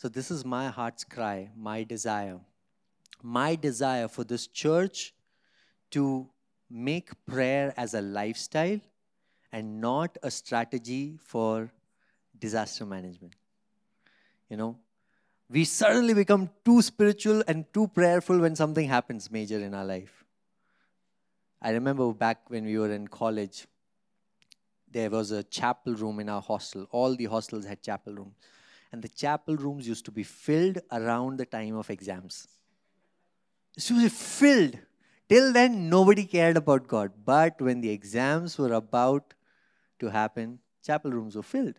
[0.00, 2.40] So, this is my heart's cry, my desire.
[3.22, 5.12] My desire for this church
[5.90, 6.26] to
[6.70, 8.80] make prayer as a lifestyle
[9.52, 11.70] and not a strategy for
[12.38, 13.34] disaster management.
[14.48, 14.78] You know,
[15.50, 20.24] we suddenly become too spiritual and too prayerful when something happens major in our life.
[21.60, 23.66] I remember back when we were in college,
[24.90, 26.86] there was a chapel room in our hostel.
[26.90, 28.36] All the hostels had chapel rooms.
[28.92, 32.48] And the chapel rooms used to be filled around the time of exams.
[33.78, 34.78] To be filled.
[35.28, 37.12] Till then, nobody cared about God.
[37.24, 39.34] But when the exams were about
[40.00, 41.74] to happen, chapel rooms were filled.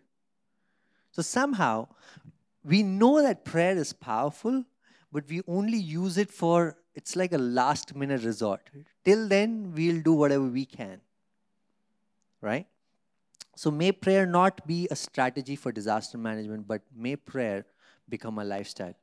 [1.10, 1.88] So somehow,
[2.64, 4.64] we know that prayer is powerful,
[5.12, 8.70] but we only use it for, it's like a last minute resort.
[9.04, 11.02] Till then, we'll do whatever we can.
[12.40, 12.66] Right?
[13.62, 17.64] So may prayer not be a strategy for disaster management, but may prayer
[18.08, 18.96] become a lifestyle.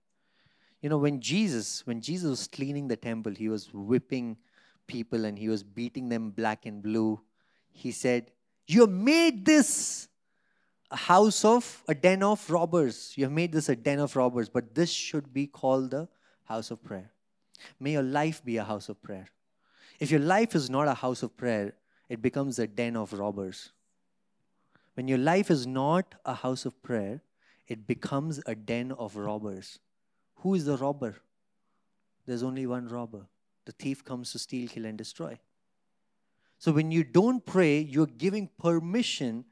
[0.82, 4.36] You know, when Jesus, when Jesus was cleaning the temple, he was whipping
[4.86, 7.22] people and he was beating them black and blue.
[7.72, 8.32] He said,
[8.68, 10.10] You have made this
[10.92, 13.14] a house of a den of robbers.
[13.16, 16.10] You have made this a den of robbers, but this should be called the
[16.44, 17.14] house of prayer.
[17.80, 19.30] May your life be a house of prayer.
[20.02, 21.76] If your life is not a house of prayer,
[22.10, 23.72] it becomes a den of robbers.
[25.00, 27.22] When your life is not a house of prayer,
[27.70, 29.80] it becomes a den of robbers.
[30.40, 31.16] Who is the robber?
[32.26, 33.26] There's only one robber.
[33.64, 35.40] The thief comes to steal, kill, and destroy.
[36.58, 39.46] So when you don't pray, you're giving permission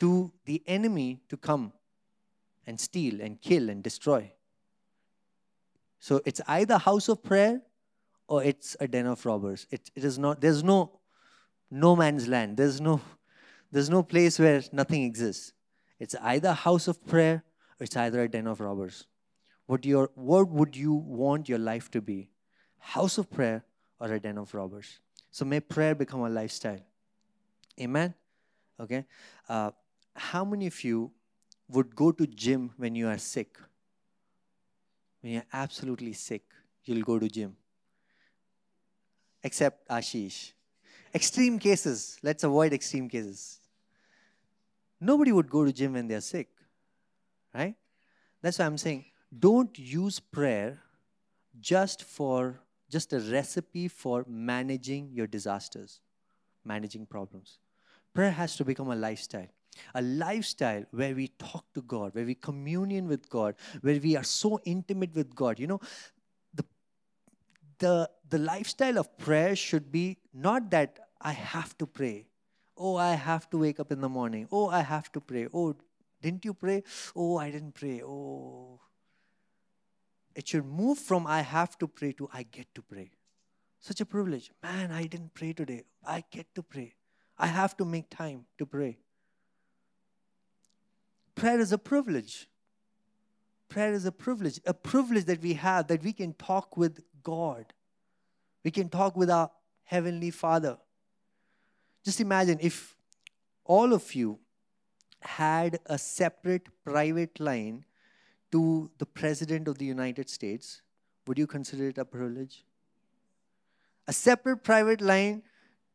[0.00, 1.74] to the enemy to come
[2.66, 4.32] and steal and kill and destroy.
[5.98, 7.60] So it's either house of prayer
[8.26, 9.66] or it's a den of robbers.
[9.70, 10.98] It, it is not, there's no
[11.70, 12.56] no man's land.
[12.56, 13.02] There's no
[13.74, 15.52] there's no place where nothing exists.
[15.98, 17.42] It's either a house of prayer
[17.80, 19.08] or it's either a den of robbers.
[19.66, 22.30] What, your, what would you want your life to be?
[22.78, 23.64] House of prayer
[23.98, 25.00] or a den of robbers?
[25.32, 26.78] So may prayer become a lifestyle.
[27.80, 28.14] Amen?
[28.78, 29.06] Okay?
[29.48, 29.72] Uh,
[30.14, 31.10] how many of you
[31.68, 33.58] would go to gym when you are sick?
[35.20, 36.44] When you're absolutely sick,
[36.84, 37.56] you'll go to gym.
[39.42, 40.52] Except Ashish.
[41.12, 42.20] Extreme cases.
[42.22, 43.58] Let's avoid extreme cases.
[45.04, 46.48] Nobody would go to gym when they're sick,
[47.54, 47.74] right?
[48.40, 49.04] That's why I'm saying
[49.38, 50.80] don't use prayer
[51.60, 56.00] just for just a recipe for managing your disasters,
[56.64, 57.58] managing problems.
[58.14, 59.48] Prayer has to become a lifestyle.
[59.94, 64.24] A lifestyle where we talk to God, where we communion with God, where we are
[64.24, 65.58] so intimate with God.
[65.58, 65.80] You know,
[66.54, 66.64] the,
[67.78, 72.28] the, the lifestyle of prayer should be not that I have to pray.
[72.76, 74.48] Oh, I have to wake up in the morning.
[74.50, 75.46] Oh, I have to pray.
[75.52, 75.74] Oh,
[76.20, 76.82] didn't you pray?
[77.14, 78.02] Oh, I didn't pray.
[78.02, 78.80] Oh.
[80.34, 83.10] It should move from I have to pray to I get to pray.
[83.80, 84.50] Such a privilege.
[84.62, 85.84] Man, I didn't pray today.
[86.04, 86.94] I get to pray.
[87.38, 88.98] I have to make time to pray.
[91.34, 92.48] Prayer is a privilege.
[93.68, 97.72] Prayer is a privilege, a privilege that we have that we can talk with God.
[98.64, 99.50] We can talk with our
[99.84, 100.78] Heavenly Father.
[102.04, 102.94] Just imagine if
[103.64, 104.38] all of you
[105.22, 107.84] had a separate private line
[108.52, 110.82] to the President of the United States,
[111.26, 112.64] would you consider it a privilege?
[114.06, 115.42] A separate private line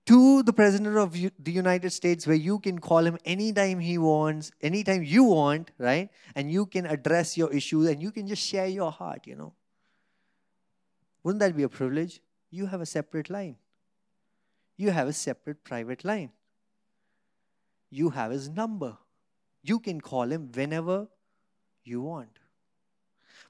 [0.07, 4.51] to the President of the United States where you can call him anytime he wants,
[4.61, 6.09] anytime you want, right?
[6.33, 9.53] And you can address your issues and you can just share your heart, you know.
[11.21, 12.19] Wouldn't that be a privilege?
[12.49, 13.57] You have a separate line
[14.79, 16.31] you have a separate private line.
[17.91, 18.97] You have his number.
[19.61, 21.09] You can call him whenever
[21.83, 22.39] you want.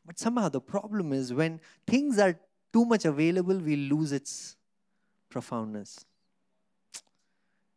[0.04, 2.36] But somehow the problem is when things are
[2.74, 4.56] too much available, we lose its
[5.30, 6.04] profoundness.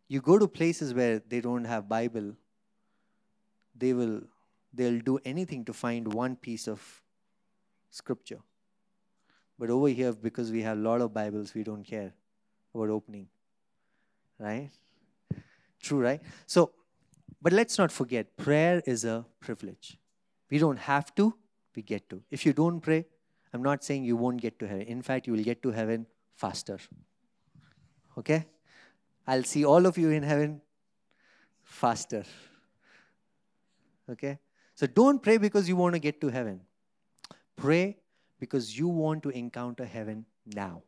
[0.09, 2.35] You go to places where they don't have Bible,
[3.77, 4.23] they will
[4.73, 6.81] they'll do anything to find one piece of
[7.91, 8.41] scripture.
[9.59, 12.15] But over here, because we have a lot of Bibles, we don't care
[12.75, 13.29] about opening
[14.43, 14.71] right?
[15.81, 16.21] True, right?
[16.47, 16.73] So,
[17.41, 19.99] but let's not forget prayer is a privilege.
[20.51, 21.35] We don't have to,
[21.75, 22.23] we get to.
[22.31, 23.07] If you don't pray,
[23.53, 24.87] I'm not saying you won't get to heaven.
[24.87, 26.07] In fact, you will get to heaven
[26.37, 26.79] faster.
[28.19, 28.47] Okay?
[29.27, 30.61] I'll see all of you in heaven
[31.63, 32.25] faster.
[34.11, 34.39] Okay?
[34.75, 36.61] So don't pray because you want to get to heaven.
[37.57, 37.99] Pray
[38.41, 40.83] because you want to encounter heaven now.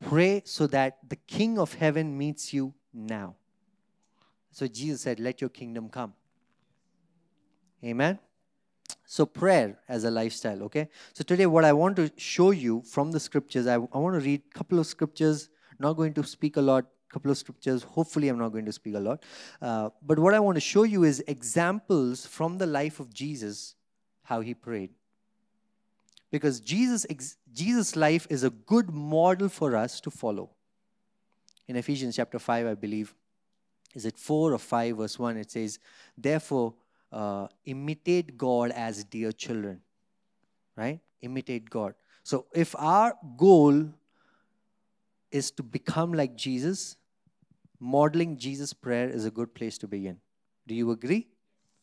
[0.00, 3.36] Pray so that the King of heaven meets you now.
[4.50, 6.14] So Jesus said, Let your kingdom come.
[7.84, 8.18] Amen.
[9.06, 10.88] So, prayer as a lifestyle, okay?
[11.14, 14.20] So, today, what I want to show you from the scriptures, I, I want to
[14.20, 15.48] read a couple of scriptures,
[15.78, 17.82] not going to speak a lot, A couple of scriptures.
[17.82, 19.24] Hopefully, I'm not going to speak a lot.
[19.60, 23.74] Uh, but what I want to show you is examples from the life of Jesus,
[24.22, 24.90] how he prayed.
[26.30, 27.06] Because Jesus,
[27.52, 30.50] Jesus' life is a good model for us to follow.
[31.66, 33.14] In Ephesians chapter 5, I believe,
[33.94, 35.78] is it 4 or 5, verse 1, it says,
[36.16, 36.74] Therefore,
[37.12, 39.80] uh, imitate God as dear children.
[40.76, 41.00] Right?
[41.20, 41.94] Imitate God.
[42.22, 43.88] So, if our goal
[45.30, 46.96] is to become like Jesus,
[47.78, 50.18] modeling Jesus' prayer is a good place to begin.
[50.66, 51.26] Do you agree?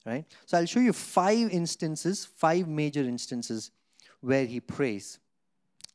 [0.06, 0.26] Right?
[0.46, 3.72] So I'll show you five instances, five major instances
[4.22, 5.20] where he prays.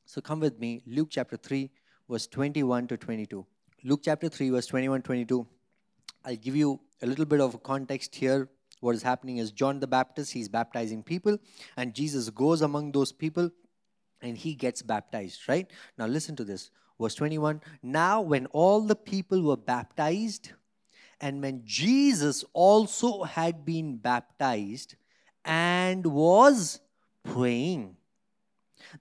[0.04, 1.70] So come with me, Luke chapter 3,
[2.08, 3.46] verse 21 to 22.
[3.84, 5.46] Luke chapter 3, verse 21 22.
[6.24, 8.48] I'll give you a little bit of context here.
[8.80, 11.38] What is happening is John the Baptist, he's baptizing people,
[11.76, 13.50] and Jesus goes among those people
[14.20, 15.70] and he gets baptized, right?
[15.98, 16.70] Now listen to this.
[17.00, 20.50] Verse 21 Now, when all the people were baptized,
[21.20, 24.96] and when Jesus also had been baptized
[25.44, 26.80] and was
[27.24, 27.96] praying,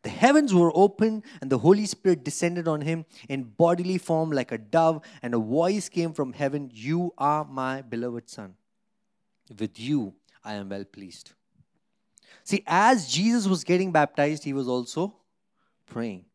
[0.04, 4.52] the heavens were open, and the Holy Spirit descended on him in bodily form like
[4.52, 8.56] a dove, and a voice came from heaven You are my beloved Son.
[9.60, 10.14] With you
[10.44, 11.32] I am well pleased.
[12.44, 15.16] See, as Jesus was getting baptized, he was also
[15.86, 16.26] praying.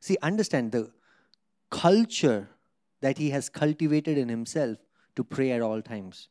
[0.00, 0.90] See, understand the
[1.70, 2.48] culture
[3.00, 4.78] that he has cultivated in himself
[5.16, 6.28] to pray at all times.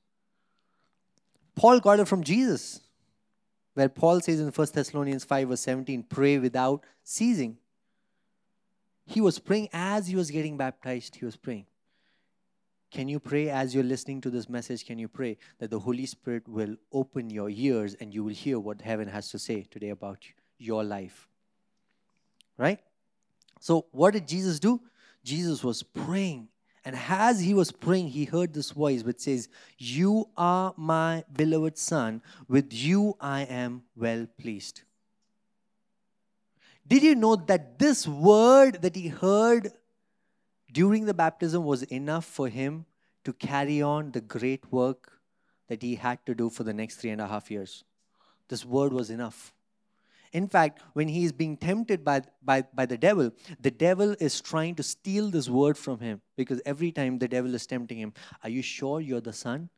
[1.55, 2.81] Paul got it from Jesus,
[3.73, 7.57] where Paul says in 1 Thessalonians 5, verse 17, pray without ceasing.
[9.05, 11.65] He was praying as he was getting baptized, he was praying.
[12.91, 14.85] Can you pray as you're listening to this message?
[14.85, 18.59] Can you pray that the Holy Spirit will open your ears and you will hear
[18.59, 20.19] what heaven has to say today about
[20.59, 21.27] your life?
[22.55, 22.79] Right?
[23.59, 24.79] So, what did Jesus do?
[25.23, 26.49] Jesus was praying.
[26.85, 29.47] And as he was praying, he heard this voice which says,
[29.77, 34.81] You are my beloved Son, with you I am well pleased.
[36.85, 39.71] Did you know that this word that he heard
[40.73, 42.85] during the baptism was enough for him
[43.23, 45.21] to carry on the great work
[45.69, 47.85] that he had to do for the next three and a half years?
[48.49, 49.53] This word was enough.
[50.33, 54.41] In fact, when he is being tempted by, by, by the devil, the devil is
[54.41, 58.13] trying to steal this word from him because every time the devil is tempting him,
[58.43, 59.69] Are you sure you're the son?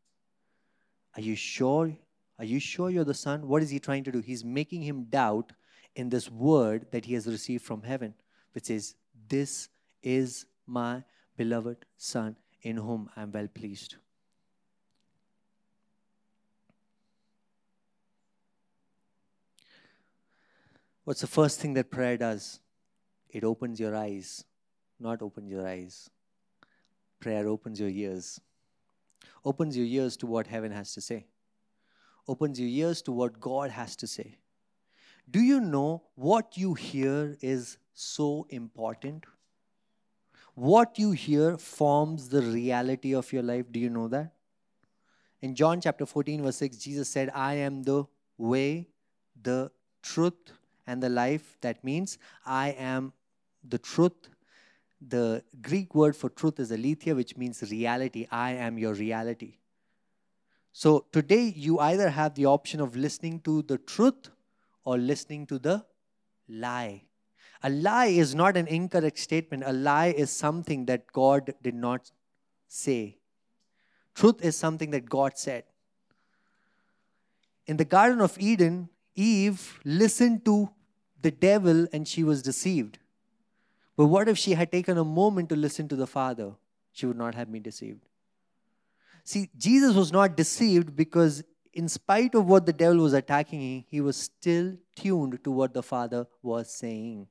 [1.17, 1.93] Are you sure?
[2.39, 3.47] Are you sure you're the son?
[3.47, 4.21] What is he trying to do?
[4.21, 5.51] He's making him doubt
[5.95, 8.13] in this word that he has received from heaven,
[8.53, 8.95] which says,
[9.27, 9.67] This
[10.01, 11.03] is my
[11.35, 13.95] beloved son in whom I am well pleased.
[21.05, 22.59] What's the first thing that prayer does?
[23.29, 24.43] It opens your eyes,
[24.99, 26.09] not opens your eyes.
[27.19, 28.41] Prayer opens your ears.
[29.43, 31.27] Opens your ears to what heaven has to say.
[32.27, 34.37] Opens your ears to what God has to say.
[35.29, 39.25] Do you know what you hear is so important?
[40.55, 43.65] What you hear forms the reality of your life.
[43.71, 44.31] Do you know that?
[45.41, 48.05] In John chapter 14, verse 6, Jesus said, I am the
[48.37, 48.87] way,
[49.39, 49.69] the
[50.01, 50.53] truth,
[50.87, 51.57] and the life.
[51.61, 53.13] That means I am
[53.67, 54.29] the truth.
[55.05, 58.27] The Greek word for truth is aletheia, which means reality.
[58.31, 59.57] I am your reality.
[60.71, 64.29] So today, you either have the option of listening to the truth
[64.83, 65.85] or listening to the
[66.49, 67.03] lie.
[67.63, 72.11] A lie is not an incorrect statement, a lie is something that God did not
[72.67, 73.17] say.
[74.13, 75.63] Truth is something that God said.
[77.65, 80.69] In the Garden of Eden, Eve listened to
[81.25, 82.99] the devil and she was deceived.
[83.97, 86.51] But what if she had taken a moment to listen to the Father?
[86.91, 88.05] She would not have been deceived.
[89.23, 94.01] See, Jesus was not deceived because, in spite of what the devil was attacking, he
[94.01, 97.27] was still tuned to what the Father was saying.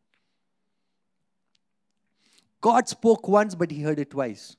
[2.60, 4.56] God spoke once, but he heard it twice.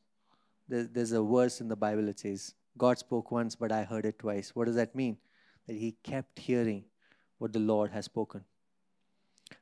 [0.70, 4.18] There's a verse in the Bible that says, God spoke once, but I heard it
[4.18, 4.56] twice.
[4.56, 5.18] What does that mean?
[5.68, 6.86] That he kept hearing
[7.38, 8.46] what the Lord has spoken.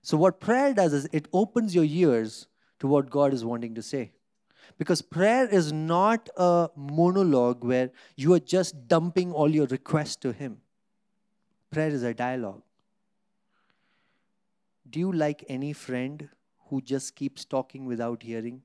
[0.01, 2.47] So, what prayer does is it opens your ears
[2.79, 4.11] to what God is wanting to say.
[4.77, 10.31] Because prayer is not a monologue where you are just dumping all your requests to
[10.33, 10.57] Him.
[11.71, 12.61] Prayer is a dialogue.
[14.89, 16.29] Do you like any friend
[16.67, 18.61] who just keeps talking without hearing?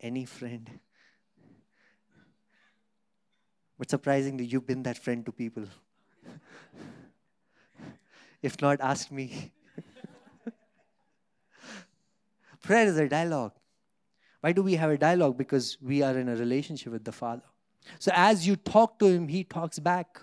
[0.00, 0.68] Any friend?
[3.78, 5.64] But surprisingly, you've been that friend to people.
[8.42, 9.52] If not, ask me.
[12.62, 13.52] Prayer is a dialogue.
[14.40, 15.36] Why do we have a dialogue?
[15.36, 17.42] Because we are in a relationship with the Father.
[17.98, 20.20] So as you talk to Him, He talks back.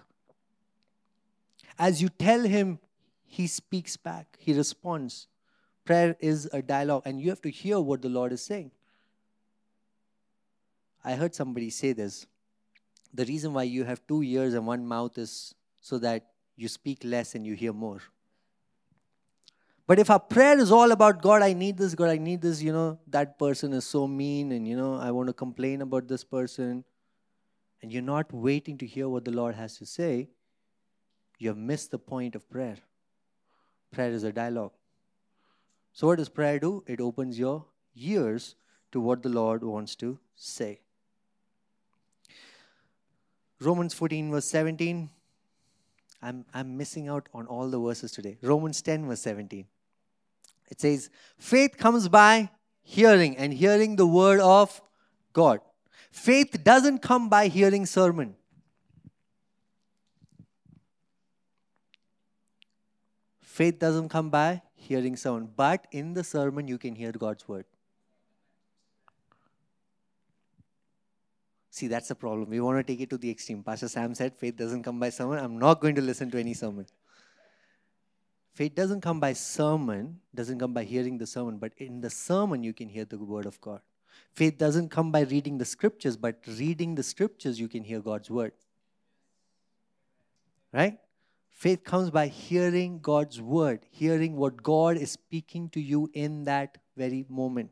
[1.78, 2.80] As you tell Him,
[3.26, 5.28] He speaks back, He responds.
[5.84, 8.72] Prayer is a dialogue, and you have to hear what the Lord is saying.
[11.04, 12.26] I heard somebody say this.
[13.14, 16.26] The reason why you have two ears and one mouth is so that
[16.56, 18.02] you speak less and you hear more.
[19.88, 22.62] But if our prayer is all about God, I need this, God, I need this,
[22.62, 26.08] you know, that person is so mean, and you know, I want to complain about
[26.08, 26.84] this person,
[27.82, 30.30] and you're not waiting to hear what the Lord has to say,
[31.38, 32.78] you have missed the point of prayer.
[33.92, 34.72] Prayer is a dialogue.
[35.94, 36.84] So, what does prayer do?
[36.88, 37.66] It opens your
[37.96, 38.56] ears
[38.92, 40.80] to what the Lord wants to say.
[43.62, 45.10] Romans 14, verse 17.
[46.22, 48.38] I'm, I'm missing out on all the verses today.
[48.42, 49.66] Romans 10, verse 17.
[50.70, 52.50] It says, faith comes by
[52.82, 54.82] hearing, and hearing the word of
[55.34, 55.60] God.
[56.12, 58.36] Faith doesn't come by hearing sermon.
[63.42, 67.66] Faith doesn't come by hearing sermon, but in the sermon you can hear God's word.
[71.70, 72.50] See, that's the problem.
[72.50, 73.64] We want to take it to the extreme.
[73.64, 75.40] Pastor Sam said, faith doesn't come by sermon.
[75.40, 76.86] I'm not going to listen to any sermon.
[78.56, 82.64] Faith doesn't come by sermon, doesn't come by hearing the sermon, but in the sermon
[82.64, 83.82] you can hear the word of God.
[84.32, 88.32] Faith doesn't come by reading the scriptures, but reading the scriptures you can hear God's
[88.32, 88.54] word.
[90.72, 90.98] Right?
[91.52, 96.78] Faith comes by hearing God's word, hearing what God is speaking to you in that
[96.96, 97.72] very moment.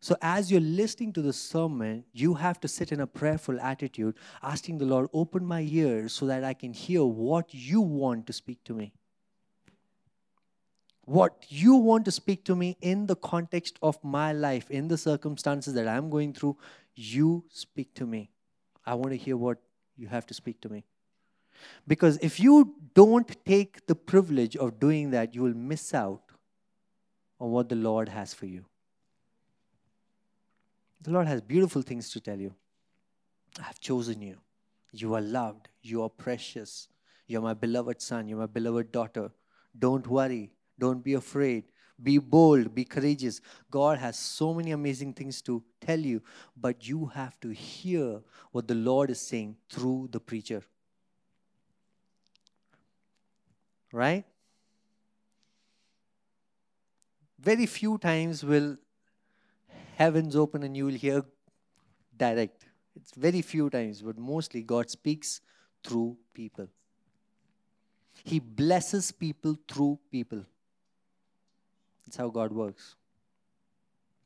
[0.00, 4.16] So, as you're listening to the sermon, you have to sit in a prayerful attitude,
[4.42, 8.32] asking the Lord, open my ears so that I can hear what you want to
[8.32, 8.94] speak to me
[11.06, 14.98] what you want to speak to me in the context of my life, in the
[14.98, 16.56] circumstances that I'm going through,
[16.94, 18.30] you speak to me.
[18.84, 19.58] I want to hear what
[19.96, 20.84] you have to speak to me.
[21.86, 26.22] Because if you don't take the privilege of doing that, you will miss out
[27.40, 28.64] on what the Lord has for you.
[31.02, 32.52] The Lord has beautiful things to tell you.
[33.60, 34.38] I have chosen you.
[34.92, 35.68] You are loved.
[35.82, 36.88] You are precious.
[37.28, 38.28] You're my beloved son.
[38.28, 39.30] You're my beloved daughter.
[39.78, 40.55] Don't worry.
[40.78, 41.64] Don't be afraid.
[42.02, 43.40] Be bold, be courageous.
[43.70, 46.22] God has so many amazing things to tell you,
[46.56, 48.20] but you have to hear
[48.52, 50.62] what the Lord is saying through the preacher.
[53.92, 54.24] Right?
[57.38, 58.76] Very few times will
[59.94, 61.24] heavens open and you will hear
[62.14, 62.66] direct.
[62.94, 65.40] It's very few times, but mostly God speaks
[65.82, 66.68] through people.
[68.24, 70.44] He blesses people through people.
[72.06, 72.94] That's how God works.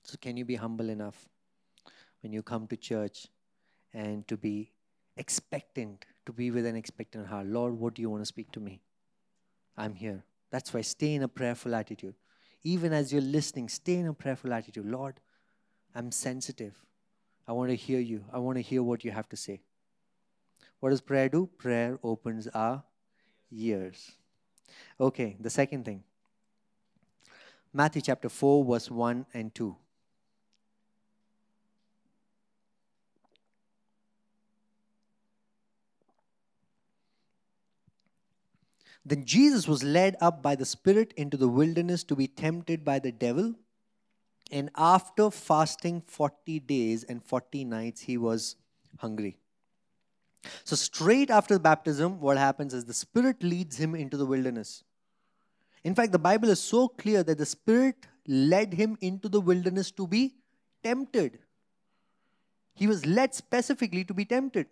[0.04, 1.28] So, can you be humble enough
[2.22, 3.28] when you come to church
[3.92, 4.72] and to be
[5.16, 7.46] expectant, to be with an expectant heart?
[7.46, 8.80] Lord, what do you want to speak to me?
[9.76, 10.24] I'm here.
[10.50, 12.14] That's why stay in a prayerful attitude.
[12.64, 14.84] Even as you're listening, stay in a prayerful attitude.
[14.84, 15.20] Lord,
[15.94, 16.74] I'm sensitive.
[17.48, 18.24] I want to hear you.
[18.32, 19.62] I want to hear what you have to say.
[20.80, 21.48] What does prayer do?
[21.58, 22.82] Prayer opens our
[23.50, 24.12] ears.
[25.00, 26.04] Okay, the second thing
[27.72, 29.76] Matthew chapter 4, verse 1 and 2.
[39.04, 42.98] Then Jesus was led up by the Spirit into the wilderness to be tempted by
[42.98, 43.54] the devil.
[44.50, 48.56] And after fasting 40 days and 40 nights, he was
[48.98, 49.36] hungry.
[50.64, 54.84] So, straight after the baptism, what happens is the Spirit leads him into the wilderness.
[55.84, 57.96] In fact, the Bible is so clear that the Spirit
[58.26, 60.34] led him into the wilderness to be
[60.82, 61.38] tempted.
[62.74, 64.66] He was led specifically to be tempted.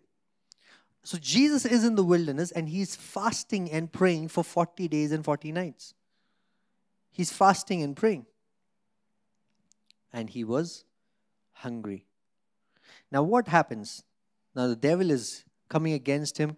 [1.03, 5.25] So Jesus is in the wilderness and he's fasting and praying for 40 days and
[5.25, 5.95] 40 nights.
[7.11, 8.27] He's fasting and praying.
[10.13, 10.85] And he was
[11.53, 12.07] hungry.
[13.11, 14.05] Now, what happens?
[14.55, 16.57] Now, the devil is coming against him,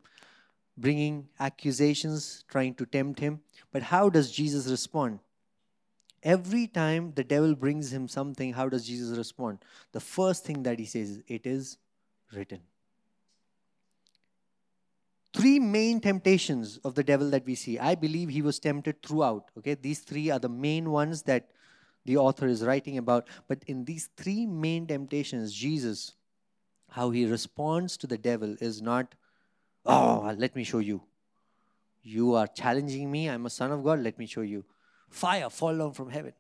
[0.76, 3.40] bringing accusations, trying to tempt him.
[3.72, 5.20] But how does Jesus respond?
[6.22, 9.58] Every time the devil brings him something, how does Jesus respond?
[9.92, 11.78] The first thing that he says is, It is
[12.34, 12.60] written.
[15.32, 17.78] Three main temptations of the devil that we see.
[17.78, 19.50] I believe he was tempted throughout.
[19.58, 21.50] Okay, these three are the main ones that
[22.04, 23.28] the author is writing about.
[23.46, 26.14] But in these three main temptations, Jesus,
[26.90, 29.14] how he responds to the devil is not,
[29.86, 31.02] oh, let me show you.
[32.02, 33.28] You are challenging me.
[33.28, 34.00] I'm a son of God.
[34.00, 34.64] Let me show you.
[35.09, 36.33] Fire fall down from heaven.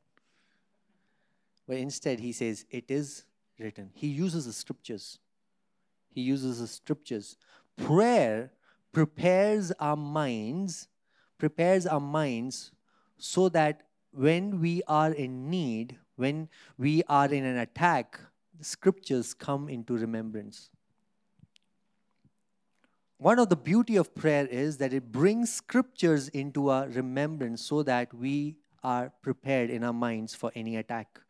[1.66, 3.24] But instead, he says, It is
[3.58, 3.90] written.
[3.94, 5.18] He uses the scriptures.
[6.08, 7.36] He uses the scriptures.
[7.76, 8.52] Prayer
[8.92, 10.88] prepares our minds,
[11.38, 12.72] prepares our minds
[13.18, 18.18] so that when we are in need, when we are in an attack,
[18.58, 20.70] the scriptures come into remembrance.
[23.20, 27.82] One of the beauty of prayer is that it brings scriptures into our remembrance so
[27.82, 31.20] that we are prepared in our minds for any attack.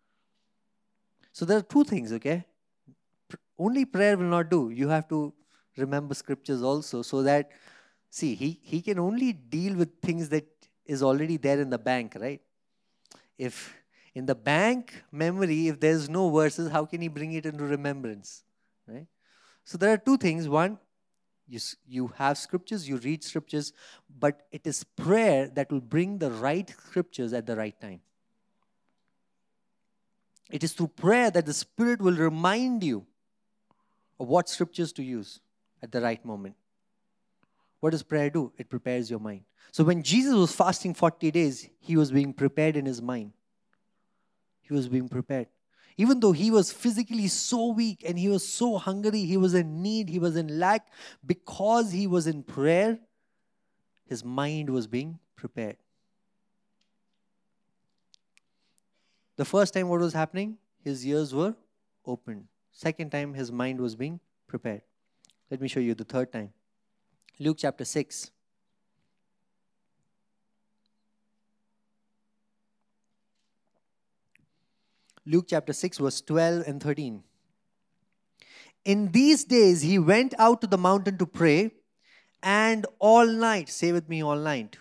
[1.33, 2.45] So there are two things, okay?
[3.59, 4.71] Only prayer will not do.
[4.71, 5.35] You have to
[5.77, 7.51] remember scriptures also so that
[8.09, 10.47] see he he can only deal with things that
[10.85, 12.41] is already there in the bank, right?
[13.37, 13.75] If
[14.15, 18.45] in the bank memory, if there's no verses, how can he bring it into remembrance?
[18.87, 19.09] Right?
[19.65, 20.49] So there are two things.
[20.49, 20.79] One,
[21.51, 23.73] you, you have scriptures, you read scriptures,
[24.19, 28.01] but it is prayer that will bring the right scriptures at the right time.
[30.51, 33.07] It is through prayer that the Spirit will remind you
[34.19, 35.41] of what scriptures to use
[35.83, 36.55] at the right moment.
[37.81, 38.53] What does prayer do?
[38.59, 39.43] It prepares your mind.
[39.73, 43.33] So when Jesus was fasting 40 days, he was being prepared in his mind.
[44.61, 45.49] He was being prepared.
[46.01, 49.83] Even though he was physically so weak and he was so hungry, he was in
[49.83, 50.89] need, he was in lack,
[51.27, 52.99] because he was in prayer,
[54.09, 55.77] his mind was being prepared.
[59.37, 60.57] The first time, what was happening?
[60.83, 61.55] His ears were
[62.07, 62.47] opened.
[62.73, 64.81] Second time, his mind was being prepared.
[65.51, 66.55] Let me show you the third time.
[67.39, 68.31] Luke chapter 6.
[75.27, 77.23] Luke chapter 6, verse 12 and 13.
[78.85, 81.73] In these days, he went out to the mountain to pray,
[82.43, 84.79] and all night, say with me, all night,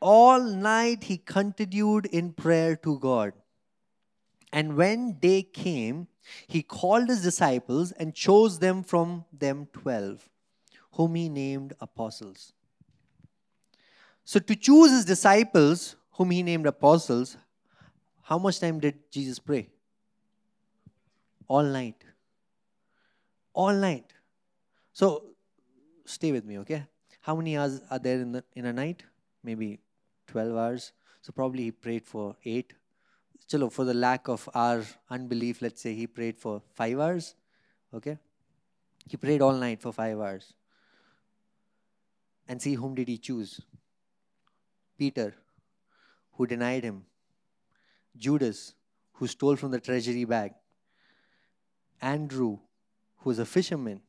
[0.00, 3.32] all night he continued in prayer to God.
[4.52, 6.08] And when day came,
[6.46, 10.28] he called his disciples and chose them from them twelve,
[10.92, 12.52] whom he named apostles.
[14.24, 17.36] So, to choose his disciples, whom he named apostles,
[18.26, 19.68] how much time did Jesus pray?
[21.46, 22.02] All night.
[23.52, 24.12] All night.
[24.92, 25.22] So,
[26.04, 26.86] stay with me, okay?
[27.20, 29.04] How many hours are there in, the, in a night?
[29.44, 29.78] Maybe
[30.26, 30.92] 12 hours.
[31.22, 32.74] So, probably he prayed for 8.
[33.48, 37.36] Chalo, for the lack of our unbelief, let's say he prayed for 5 hours,
[37.94, 38.18] okay?
[39.08, 40.52] He prayed all night for 5 hours.
[42.48, 43.60] And see, whom did he choose?
[44.98, 45.32] Peter,
[46.32, 47.04] who denied him
[48.18, 48.74] Judas,
[49.14, 50.52] who stole from the treasury bag,
[52.00, 52.58] Andrew,
[53.18, 54.00] who was a fisherman,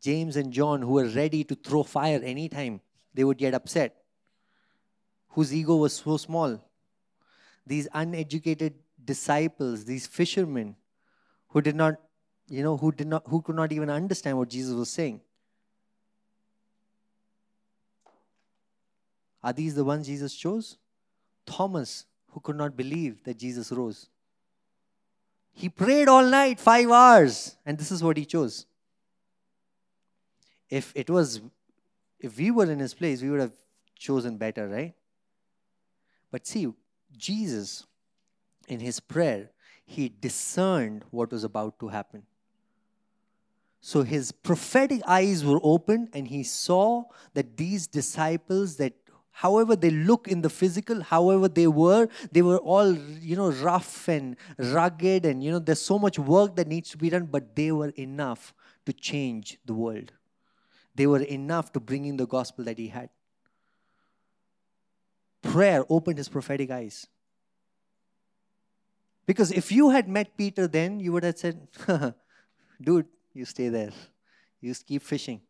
[0.00, 2.80] James and John, who were ready to throw fire anytime
[3.14, 3.96] they would get upset,
[5.30, 6.60] whose ego was so small.
[7.66, 10.76] These uneducated disciples, these fishermen,
[11.48, 11.94] who did not,
[12.48, 15.20] you know, who did not, who could not even understand what Jesus was saying.
[19.42, 20.78] Are these the ones Jesus chose?
[21.46, 24.08] Thomas, who could not believe that Jesus rose.
[25.52, 28.66] He prayed all night, five hours, and this is what he chose.
[30.70, 31.42] If it was,
[32.18, 33.52] if we were in his place, we would have
[33.98, 34.94] chosen better, right?
[36.30, 36.72] But see,
[37.16, 37.84] Jesus,
[38.66, 39.50] in his prayer,
[39.84, 42.22] he discerned what was about to happen.
[43.82, 48.94] So his prophetic eyes were open, and he saw that these disciples that
[49.32, 54.08] however they look in the physical however they were they were all you know rough
[54.08, 57.56] and rugged and you know there's so much work that needs to be done but
[57.56, 58.54] they were enough
[58.86, 60.12] to change the world.
[60.94, 63.08] They were enough to bring in the gospel that he had.
[65.40, 67.06] Prayer opened his prophetic eyes.
[69.24, 71.68] Because if you had met peter then you would have said
[72.82, 73.92] dude you stay there.
[74.60, 75.40] You keep fishing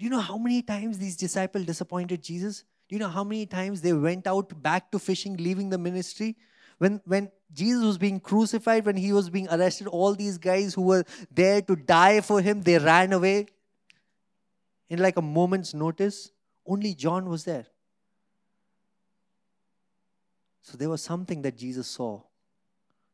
[0.00, 2.64] do you know how many times these disciples disappointed Jesus?
[2.88, 6.38] Do you know how many times they went out back to fishing, leaving the ministry?
[6.78, 10.80] When, when Jesus was being crucified, when he was being arrested, all these guys who
[10.80, 13.48] were there to die for him, they ran away
[14.88, 16.30] in like a moment's notice.
[16.64, 17.66] Only John was there.
[20.62, 22.22] So there was something that Jesus saw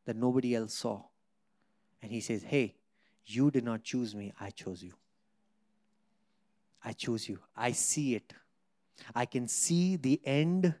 [0.05, 1.03] that nobody else saw.
[2.01, 2.75] And he says, Hey,
[3.25, 4.93] you did not choose me, I chose you.
[6.83, 7.39] I choose you.
[7.55, 8.33] I see it.
[9.13, 10.73] I can see the end.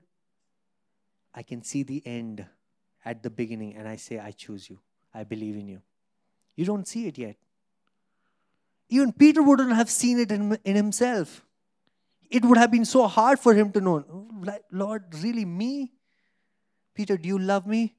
[1.33, 2.45] I can see the end
[3.05, 4.79] at the beginning, and I say, I choose you.
[5.13, 5.81] I believe in you.
[6.55, 7.37] You don't see it yet.
[8.89, 11.43] Even Peter wouldn't have seen it in, in himself.
[12.29, 14.27] It would have been so hard for him to know,
[14.71, 15.93] Lord, really me?
[16.93, 17.95] Peter, do you love me?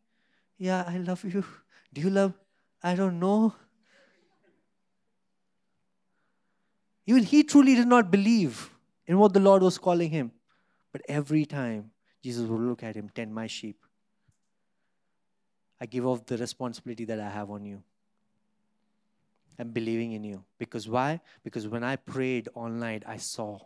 [0.58, 1.44] Yeah, I love you.
[1.92, 2.34] Do you love?
[2.82, 3.54] I don't know.
[7.08, 8.70] Even he truly did not believe
[9.06, 10.30] in what the Lord was calling him.
[10.92, 11.90] But every time
[12.22, 13.82] Jesus would look at him, tend my sheep.
[15.80, 17.82] I give off the responsibility that I have on you.
[19.58, 20.44] I'm believing in you.
[20.58, 21.22] Because why?
[21.42, 23.58] Because when I prayed all night, I saw.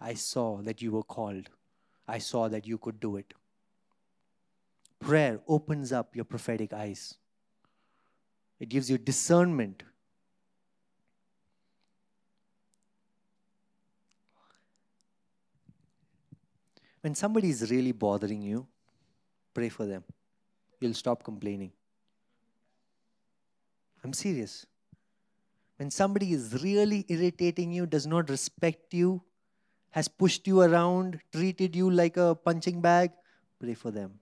[0.00, 1.50] I saw that you were called.
[2.08, 3.34] I saw that you could do it.
[5.00, 7.18] Prayer opens up your prophetic eyes,
[8.58, 9.82] it gives you discernment.
[17.04, 18.66] When somebody is really bothering you,
[19.52, 20.04] pray for them.
[20.80, 21.70] You'll stop complaining.
[24.02, 24.64] I'm serious.
[25.76, 29.20] When somebody is really irritating you, does not respect you,
[29.90, 33.10] has pushed you around, treated you like a punching bag,
[33.60, 34.18] pray for them.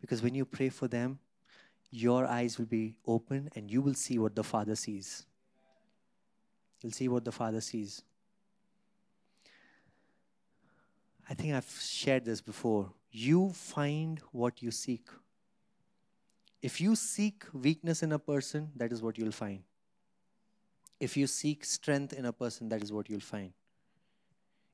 [0.00, 1.18] Because when you pray for them,
[1.90, 5.26] your eyes will be open and you will see what the Father sees.
[6.80, 8.02] You'll see what the Father sees.
[11.28, 12.90] I think I've shared this before.
[13.10, 15.06] You find what you seek.
[16.62, 19.62] If you seek weakness in a person, that is what you'll find.
[20.98, 23.52] If you seek strength in a person, that is what you'll find.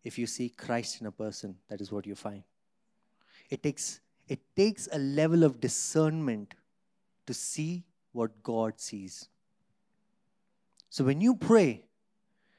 [0.04, 2.42] If you seek Christ in a person, that is what you find.
[3.50, 6.54] It takes, it takes a level of discernment
[7.26, 9.28] to see what God sees.
[10.88, 11.84] So when you pray,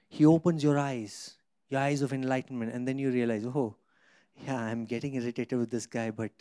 [0.09, 1.35] He opens your eyes,
[1.69, 3.75] your eyes of enlightenment, and then you realize, oh,
[4.43, 6.31] yeah, I'm getting irritated with this guy, but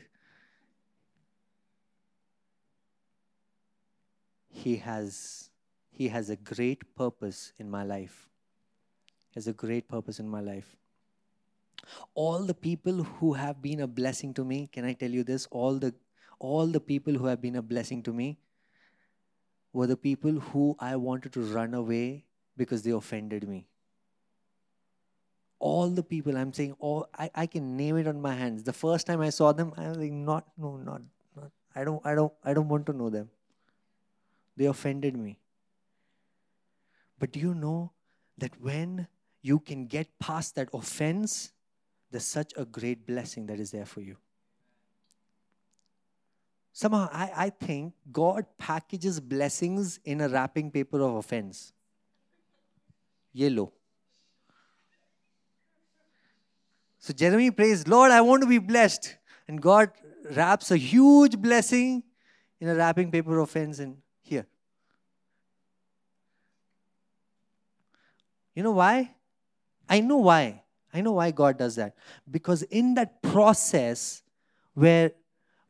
[4.49, 5.51] he has
[5.91, 8.29] he has a great purpose in my life.
[9.31, 10.77] He has a great purpose in my life.
[12.15, 15.47] All the people who have been a blessing to me, can I tell you this?
[15.51, 15.95] All the
[16.39, 18.39] all the people who have been a blessing to me
[19.73, 22.25] were the people who I wanted to run away
[22.57, 23.67] because they offended me
[25.59, 28.65] all the people i'm saying all I, I can name it on my hands.
[28.65, 31.03] The first time i saw them i was like not no not,
[31.37, 33.31] not i don't i don't i don't want to know them.
[34.57, 35.39] They offended me.
[37.19, 37.93] But do you know
[38.39, 39.09] that when
[39.43, 41.53] you can get past that offense
[42.11, 44.17] there's such a great blessing that is there for you?
[46.73, 51.73] Somehow i, I think god packages blessings in a wrapping paper of offense.
[53.33, 53.73] Yellow
[57.05, 59.19] So Jeremy prays, Lord, I want to be blessed.
[59.47, 59.91] And God
[60.31, 62.03] wraps a huge blessing
[62.59, 64.47] in a wrapping paper of fence and here.
[68.55, 69.15] You know why?
[69.87, 70.63] I know why.
[70.95, 71.95] I know why God does that.
[72.31, 74.23] Because in that process
[74.73, 75.13] where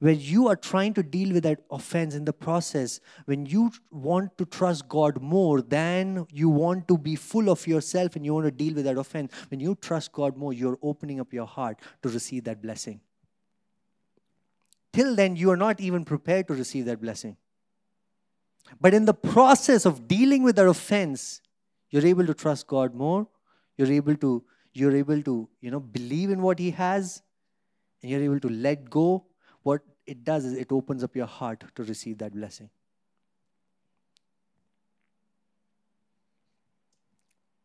[0.04, 4.36] where you are trying to deal with that offense in the process, when you want
[4.36, 8.44] to trust God more than you want to be full of yourself and you want
[8.44, 11.80] to deal with that offense, when you trust God more, you're opening up your heart
[12.02, 13.00] to receive that blessing.
[14.92, 17.38] Till then, you are not even prepared to receive that blessing.
[18.78, 21.40] But in the process of dealing with that offense,
[21.88, 23.26] you're able to trust God more.
[23.78, 27.22] You're able to, you're able to, you know, believe in what He has,
[28.02, 29.24] and you're able to let go
[29.62, 32.70] what it does is it opens up your heart to receive that blessing.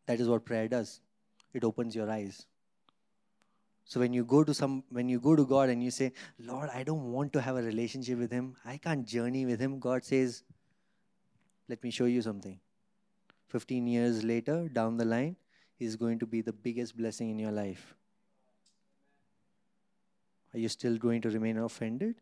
[0.06, 1.00] That is what prayer does.
[1.52, 2.46] It opens your eyes.
[3.84, 6.70] So when you go to some when you go to God and you say, "Lord,
[6.70, 8.56] I don't want to have a relationship with him.
[8.64, 10.42] I can't journey with him." God says,
[11.68, 12.60] "Let me show you something."
[13.54, 15.36] 15 years later, down the line,
[15.76, 17.94] he's going to be the biggest blessing in your life.
[20.54, 22.20] Are you still going to remain offended?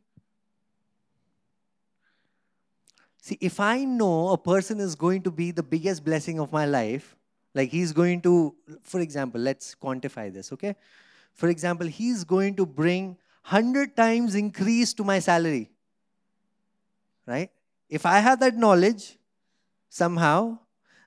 [3.20, 6.66] See, if I know a person is going to be the biggest blessing of my
[6.66, 7.16] life,
[7.54, 10.76] like he's going to, for example, let's quantify this, okay?
[11.34, 13.16] For example, he's going to bring
[13.48, 15.70] 100 times increase to my salary,
[17.26, 17.50] right?
[17.88, 19.18] If I have that knowledge
[19.88, 20.58] somehow,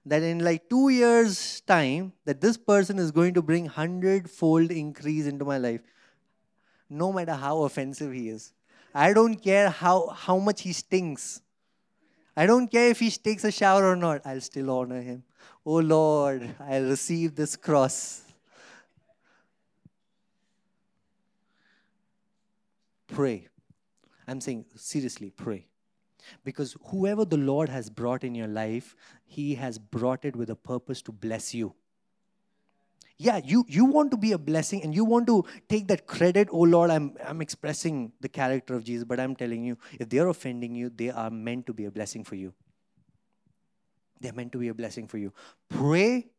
[0.05, 4.71] that in like two years' time, that this person is going to bring 100 fold
[4.71, 5.81] increase into my life,
[6.89, 8.53] no matter how offensive he is.
[8.93, 11.41] I don't care how, how much he stinks.
[12.35, 15.23] I don't care if he takes a shower or not, I'll still honor him.
[15.65, 18.23] Oh Lord, I'll receive this cross.
[23.07, 23.47] Pray.
[24.27, 25.67] I'm saying, seriously, pray.
[26.43, 30.55] Because whoever the Lord has brought in your life, He has brought it with a
[30.55, 31.73] purpose to bless you.
[33.21, 36.49] Yeah, you, you want to be a blessing and you want to take that credit.
[36.51, 40.27] Oh Lord, I'm, I'm expressing the character of Jesus, but I'm telling you, if they're
[40.27, 42.51] offending you, they are meant to be a blessing for you.
[44.19, 45.31] They're meant to be a blessing for you.
[45.69, 46.31] Pray,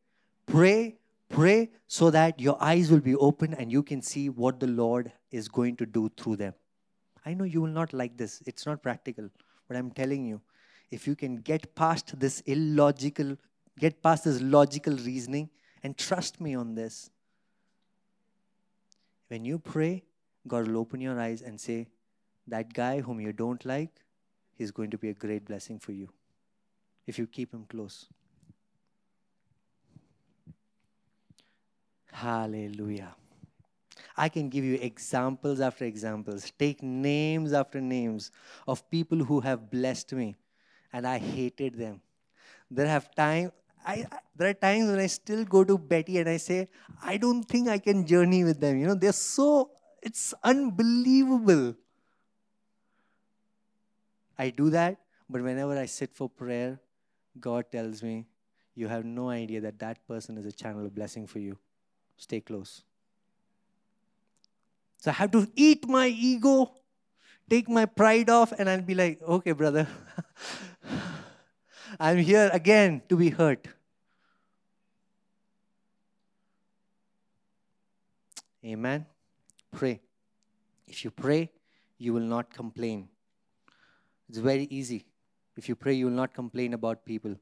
[0.47, 0.97] pray,
[1.29, 5.12] pray so that your eyes will be open and you can see what the Lord
[5.31, 6.55] is going to do through them.
[7.25, 9.31] I know you will not like this, it's not practical,
[9.68, 10.40] but I'm telling you,
[10.90, 13.37] if you can get past this illogical,
[13.79, 15.49] get past this logical reasoning,
[15.83, 17.11] and trust me on this.
[19.29, 20.05] When you pray,
[20.47, 21.88] God will open your eyes and say,
[22.47, 23.90] That guy whom you don't like,
[24.57, 26.09] he's going to be a great blessing for you
[27.07, 28.07] if you keep him close.
[32.12, 33.14] Hallelujah.
[34.16, 38.31] I can give you examples after examples, take names after names
[38.68, 40.37] of people who have blessed me
[40.92, 42.01] and I hated them.
[42.71, 43.53] There have time
[43.85, 46.68] I, there are times when I still go to Betty and I say,
[47.03, 48.79] I don't think I can journey with them.
[48.79, 49.71] You know, they're so,
[50.03, 51.75] it's unbelievable.
[54.38, 56.81] I do that, but whenever I sit for prayer,
[57.38, 58.27] God tells me,
[58.75, 61.59] You have no idea that that person is a channel of blessing for you.
[62.16, 62.83] Stay close.
[64.99, 66.73] So I have to eat my ego,
[67.51, 69.87] take my pride off, and I'll be like, Okay, brother.
[71.98, 73.68] I'm here again to be hurt.
[78.64, 79.07] Amen.
[79.72, 80.00] Pray.
[80.87, 81.50] If you pray,
[81.98, 83.09] you will not complain.
[84.28, 85.07] It's very easy.
[85.57, 87.35] If you pray, you will not complain about people.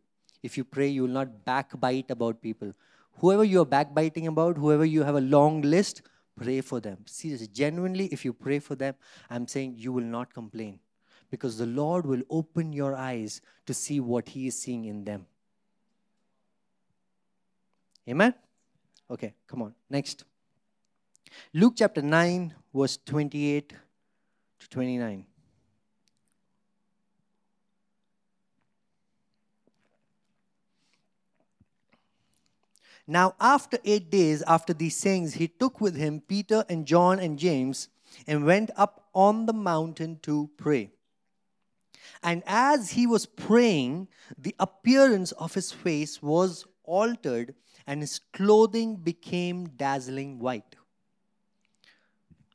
[0.42, 2.72] If you pray, you will not backbite about people.
[3.18, 6.02] Whoever you are backbiting about, whoever you have a long list,
[6.36, 6.98] pray for them.
[7.06, 8.94] Seriously, genuinely, if you pray for them,
[9.28, 10.80] I'm saying you will not complain
[11.30, 15.26] because the Lord will open your eyes to see what He is seeing in them.
[18.08, 18.34] Amen?
[19.10, 19.74] Okay, come on.
[19.88, 20.24] Next.
[21.54, 23.74] Luke chapter 9, verse 28
[24.58, 25.26] to 29.
[33.06, 37.38] Now, after eight days after these sayings, he took with him Peter and John and
[37.38, 37.88] James
[38.26, 40.92] and went up on the mountain to pray.
[42.22, 47.54] And as he was praying, the appearance of his face was altered,
[47.86, 50.76] and his clothing became dazzling white.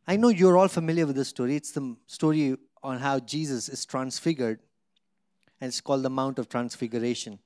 [0.08, 1.56] I know you're all familiar with this story.
[1.56, 4.60] It's the story on how Jesus is transfigured,
[5.60, 7.40] and it's called the Mount of Transfiguration.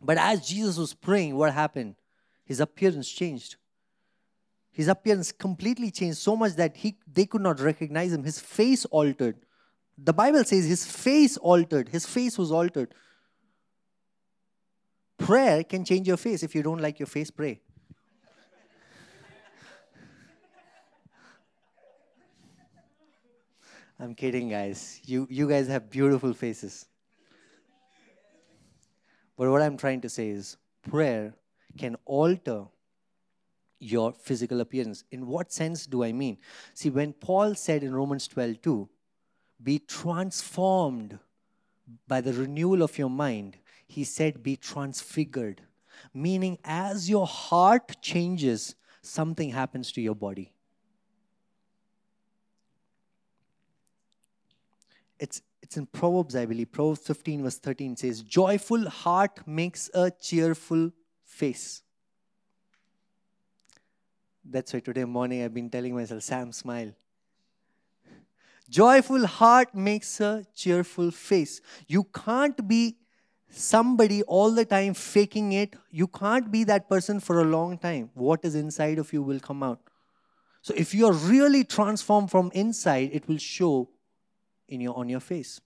[0.00, 1.96] But as Jesus was praying, what happened?
[2.44, 3.56] His appearance changed.
[4.70, 8.24] His appearance completely changed so much that he, they could not recognize him.
[8.24, 9.36] His face altered.
[9.98, 11.88] The Bible says his face altered.
[11.88, 12.94] His face was altered.
[15.18, 16.42] Prayer can change your face.
[16.42, 17.60] If you don't like your face, pray.
[24.00, 25.00] I'm kidding, guys.
[25.06, 26.86] You, you guys have beautiful faces.
[29.36, 31.34] But what I'm trying to say is prayer
[31.78, 32.64] can alter
[33.78, 35.04] your physical appearance.
[35.12, 36.38] In what sense do I mean?
[36.74, 38.88] See, when Paul said in Romans 12 2,
[39.62, 41.18] be transformed
[42.08, 45.62] by the renewal of your mind, he said, be transfigured.
[46.14, 50.52] Meaning, as your heart changes, something happens to your body.
[55.18, 56.72] It's, it's in Proverbs, I believe.
[56.72, 60.90] Proverbs 15, verse 13 says, Joyful heart makes a cheerful
[61.24, 61.82] face.
[64.44, 66.92] That's why today morning I've been telling myself, Sam, smile.
[68.72, 71.60] Joyful heart makes a cheerful face.
[71.88, 72.96] You can't be
[73.50, 75.76] somebody all the time faking it.
[75.90, 78.08] You can't be that person for a long time.
[78.14, 79.78] What is inside of you will come out.
[80.62, 83.90] So if you are really transformed from inside, it will show
[84.70, 85.60] in your on your face.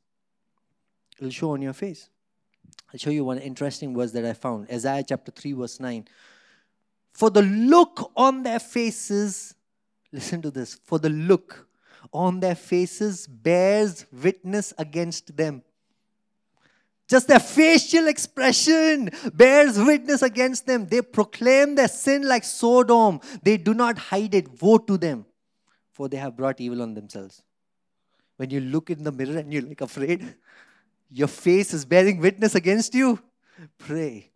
[1.19, 2.09] It'll show on your face.
[2.93, 4.69] I'll show you one interesting verse that I found.
[4.69, 6.09] Isaiah chapter 3, verse 9.
[7.13, 9.55] For the look on their faces,
[10.11, 11.69] listen to this, for the look
[12.13, 15.63] on their faces bears witness against them.
[17.09, 20.87] Just their facial expression bears witness against them.
[20.87, 23.21] They proclaim their sin like Sodom.
[23.43, 24.61] They do not hide it.
[24.61, 25.25] Woe to them,
[25.93, 27.43] for they have brought evil on themselves.
[28.37, 30.35] When you look in the mirror and you're like afraid,
[31.11, 33.21] your face is bearing witness against you.
[33.79, 34.31] Pray.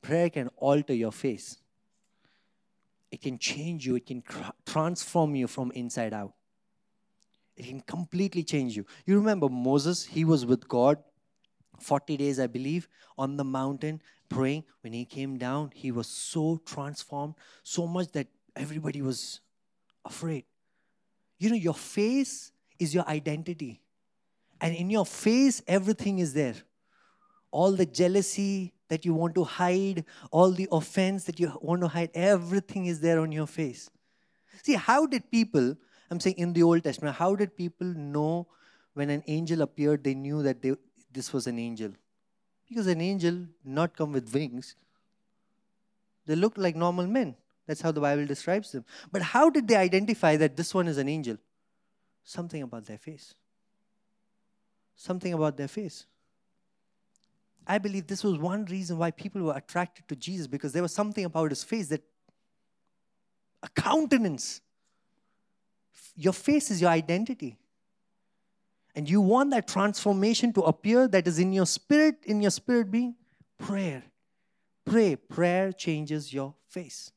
[0.00, 1.58] Prayer can alter your face.
[3.16, 4.22] It can change you, it can
[4.66, 6.34] transform you from inside out.
[7.56, 8.84] It can completely change you.
[9.06, 10.98] You remember Moses, he was with God
[11.80, 14.64] 40 days, I believe, on the mountain praying.
[14.82, 19.40] When he came down, he was so transformed, so much that everybody was
[20.04, 20.44] afraid.
[21.38, 23.80] You know, your face is your identity.
[24.60, 26.56] And in your face, everything is there.
[27.50, 31.88] All the jealousy that you want to hide, all the offense that you want to
[31.88, 33.90] hide, everything is there on your face.
[34.62, 35.76] See, how did people,
[36.10, 38.46] I'm saying in the Old Testament, how did people know
[38.94, 40.74] when an angel appeared, they knew that they,
[41.12, 41.92] this was an angel?
[42.68, 44.76] Because an angel not come with wings.
[46.26, 47.36] They looked like normal men.
[47.66, 48.84] That's how the Bible describes them.
[49.10, 51.36] But how did they identify that this one is an angel?
[52.24, 53.34] Something about their face.
[54.96, 56.06] Something about their face.
[57.66, 60.92] I believe this was one reason why people were attracted to Jesus because there was
[60.92, 62.02] something about his face that
[63.62, 64.60] a countenance.
[66.14, 67.58] Your face is your identity.
[68.94, 72.90] And you want that transformation to appear that is in your spirit, in your spirit
[72.90, 73.14] being?
[73.58, 74.04] Prayer.
[74.84, 75.16] Pray.
[75.16, 77.12] Prayer changes your face.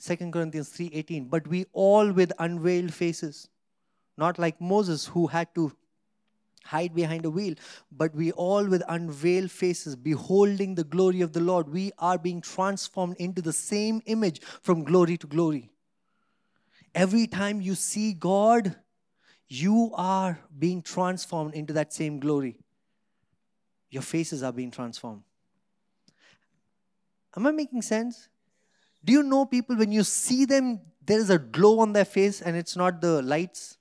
[0.00, 3.48] 2 Corinthians 3:18 but we all with unveiled faces
[4.16, 5.72] not like Moses who had to
[6.72, 7.54] hide behind a wheel
[7.90, 12.40] but we all with unveiled faces beholding the glory of the Lord we are being
[12.40, 15.70] transformed into the same image from glory to glory.
[16.94, 18.76] Every time you see God
[19.48, 22.60] you are being transformed into that same glory.
[23.90, 25.22] Your faces are being transformed.
[27.34, 28.28] Am i making sense?
[29.02, 32.42] Do you know people when you see them, there is a glow on their face
[32.42, 33.78] and it's not the lights,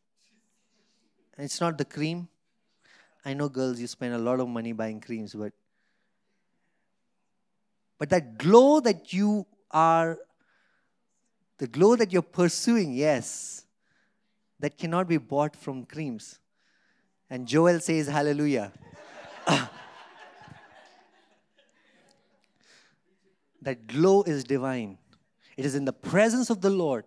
[1.35, 2.29] and it's not the cream?
[3.27, 5.51] I know, girls, you spend a lot of money buying creams, but
[7.97, 10.17] but that glow that you are,
[11.57, 13.65] the glow that you're pursuing, yes,
[14.61, 16.39] that cannot be bought from creams.
[17.29, 18.71] And Joel says, Hallelujah.
[23.61, 24.99] that glow is divine.
[25.57, 27.03] It is in the presence of the Lord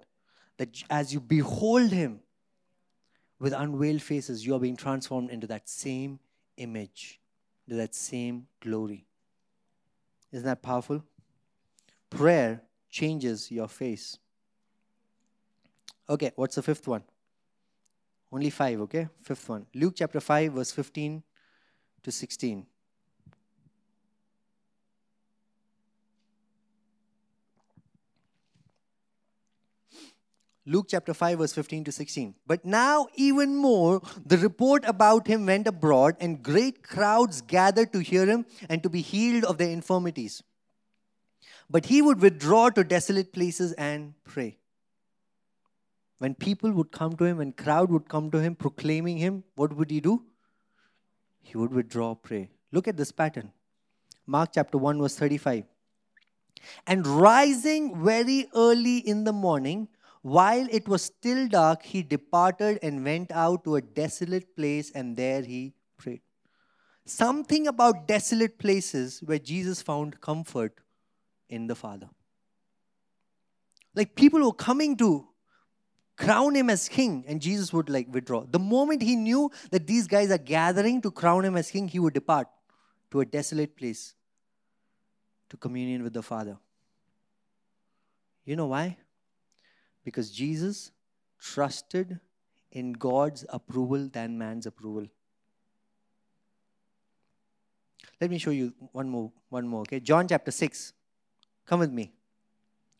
[0.58, 2.20] that as you behold Him
[3.40, 6.20] with unveiled faces, you are being transformed into that same
[6.58, 7.18] image,
[7.66, 9.06] into that same glory.
[10.30, 11.02] Isn't that powerful?
[12.10, 14.18] Prayer changes your face.
[16.08, 17.02] Okay, what's the fifth one?
[18.30, 19.08] Only five, okay?
[19.22, 19.66] Fifth one.
[19.74, 21.22] Luke chapter 5, verse 15
[22.02, 22.66] to 16.
[30.70, 32.32] Luke chapter 5, verse 15 to 16.
[32.46, 37.98] But now, even more, the report about him went abroad, and great crowds gathered to
[37.98, 40.44] hear him and to be healed of their infirmities.
[41.68, 44.58] But he would withdraw to desolate places and pray.
[46.18, 49.72] When people would come to him, when crowd would come to him proclaiming him, what
[49.72, 50.22] would he do?
[51.42, 52.48] He would withdraw, pray.
[52.70, 53.50] Look at this pattern.
[54.24, 55.64] Mark chapter 1, verse 35.
[56.86, 59.88] And rising very early in the morning,
[60.22, 65.16] while it was still dark, he departed and went out to a desolate place, and
[65.16, 66.20] there he prayed.
[67.06, 70.74] Something about desolate places where Jesus found comfort
[71.48, 72.08] in the Father.
[73.94, 75.26] Like people were coming to
[76.16, 78.44] crown him as king, and Jesus would like withdraw.
[78.44, 81.98] The moment he knew that these guys are gathering to crown him as king, he
[81.98, 82.46] would depart
[83.10, 84.14] to a desolate place
[85.48, 86.58] to communion with the Father.
[88.44, 88.98] You know why?
[90.10, 90.90] Because Jesus
[91.38, 92.18] trusted
[92.72, 95.06] in God's approval than man's approval.
[98.20, 100.00] Let me show you one more, one more, okay?
[100.00, 100.92] John chapter 6.
[101.64, 102.10] Come with me.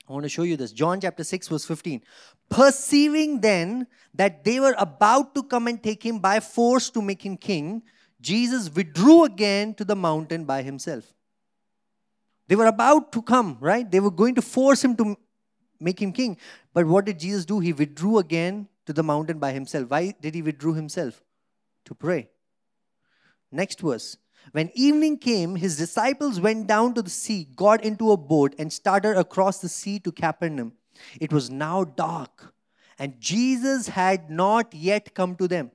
[0.09, 0.71] I want to show you this.
[0.71, 2.05] John chapter 6, verse 15.
[2.49, 7.27] Perceiving then that they were about to come and take him by force to make
[7.27, 7.83] him king,
[8.21, 11.13] Jesus withdrew again to the mountain by himself.
[12.47, 13.91] They were about to come, right?
[13.91, 15.17] They were going to force him to
[15.81, 16.37] make him king.
[16.73, 17.61] But what did Jesus do?
[17.61, 19.91] He withdrew again to the mountain by himself.
[19.91, 21.23] Why did he withdraw himself?
[21.87, 22.29] To pray.
[23.51, 24.17] Next verse.
[24.53, 28.73] When evening came, his disciples went down to the sea, got into a boat, and
[28.73, 30.73] started across the sea to Capernaum.
[31.21, 32.55] It was now dark,
[32.99, 35.71] and Jesus had not yet come to them.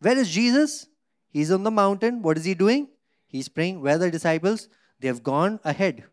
[0.00, 0.88] Where is Jesus?
[1.30, 2.22] He's on the mountain.
[2.22, 2.88] What is he doing?
[3.26, 3.82] He's praying.
[3.82, 4.68] Where are the disciples?
[5.00, 6.04] They have gone ahead.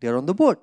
[0.00, 0.62] They're on the boat.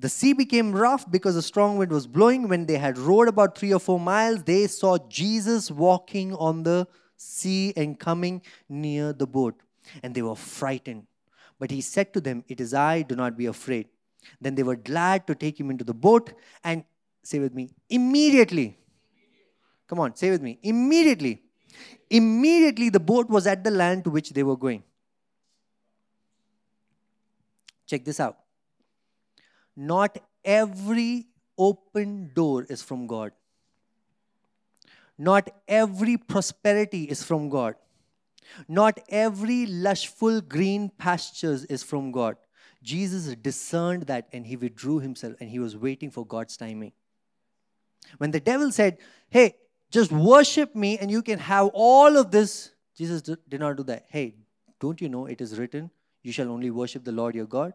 [0.00, 2.48] The sea became rough because a strong wind was blowing.
[2.48, 6.88] When they had rowed about three or four miles, they saw Jesus walking on the
[7.18, 9.60] sea and coming near the boat.
[10.02, 11.06] And they were frightened.
[11.58, 13.88] But he said to them, It is I, do not be afraid.
[14.40, 16.32] Then they were glad to take him into the boat
[16.64, 16.82] and
[17.22, 18.78] say with me, immediately.
[19.86, 21.42] Come on, say with me, immediately.
[22.08, 24.82] Immediately, the boat was at the land to which they were going.
[27.86, 28.38] Check this out.
[29.80, 33.32] Not every open door is from God.
[35.16, 37.76] Not every prosperity is from God.
[38.68, 42.36] Not every lushful green pastures is from God.
[42.82, 46.92] Jesus discerned that and he withdrew himself and he was waiting for God's timing.
[48.18, 48.98] When the devil said,
[49.30, 49.56] Hey,
[49.90, 54.04] just worship me and you can have all of this, Jesus did not do that.
[54.08, 54.34] Hey,
[54.78, 55.90] don't you know it is written,
[56.22, 57.72] You shall only worship the Lord your God?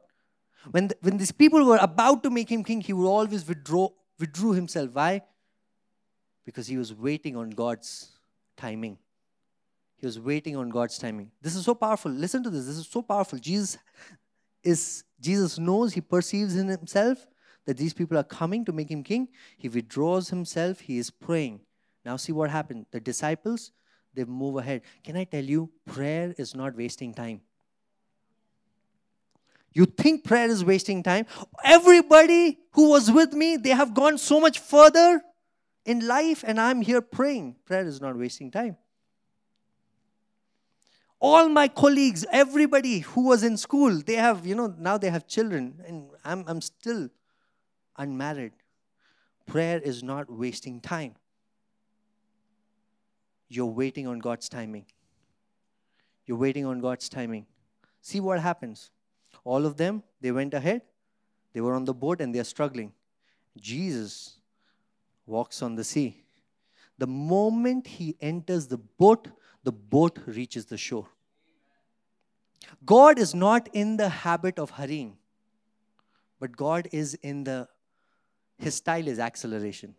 [0.72, 3.90] When, the, when these people were about to make him king, he would always withdraw,
[4.20, 4.92] withdrew himself.
[4.94, 5.22] Why?
[6.46, 8.10] Because he was waiting on God's
[8.58, 8.98] timing.
[9.98, 11.32] He was waiting on God's timing.
[11.42, 12.12] This is so powerful.
[12.12, 12.66] Listen to this.
[12.66, 13.40] This is so powerful.
[13.40, 13.78] Jesus
[14.64, 17.26] is Jesus knows, he perceives in himself
[17.66, 19.28] that these people are coming to make him king.
[19.58, 21.62] He withdraws himself, he is praying.
[22.04, 22.86] Now see what happened.
[22.92, 23.72] The disciples,
[24.14, 24.82] they move ahead.
[25.04, 27.42] Can I tell you, prayer is not wasting time.
[29.76, 31.28] You think prayer is wasting time?
[31.64, 35.22] Everybody who was with me, they have gone so much further
[35.86, 37.58] in life, and I'm here praying.
[37.66, 38.78] Prayer is not wasting time
[41.26, 45.28] all my colleagues, everybody who was in school, they have, you know, now they have
[45.28, 47.10] children, and I'm, I'm still
[47.98, 48.54] unmarried.
[49.48, 51.16] Prayer is not wasting time.
[53.48, 54.86] You're waiting on God's timing.
[56.26, 57.48] You're waiting on God's timing.
[58.02, 58.92] See what happens.
[59.44, 60.82] All of them, they went ahead,
[61.54, 62.94] they were on the boat, and they're struggling.
[63.58, 64.38] Jesus
[65.26, 66.24] walks on the sea.
[66.98, 69.28] The moment he enters the boat,
[69.64, 71.08] the boat reaches the shore.
[72.86, 75.18] God is not in the habit of hurrying,
[76.40, 77.68] but God is in the,
[78.58, 79.96] his style is acceleration.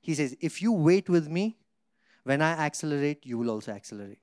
[0.00, 1.56] He says, if you wait with me,
[2.24, 4.18] when I accelerate, you will also accelerate.